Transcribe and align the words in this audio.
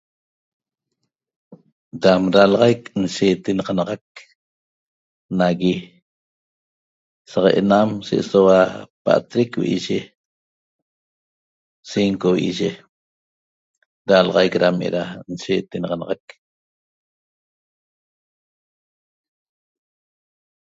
Dam 2.03 2.21
dalaxaic 2.33 2.81
da 2.91 2.97
nshietenaxanaxac 3.03 4.07
nagui 5.39 5.75
saq 7.31 7.45
ena'am 7.61 7.89
se'esoua 8.07 8.59
paatric 9.03 9.49
vi'iyi 9.61 9.99
5 11.93 12.33
vi'iyi 12.35 12.71
dalaxaic 14.09 14.53
dam 14.61 14.75
eda 14.87 15.03
nshietenaxanaxac 15.33 16.25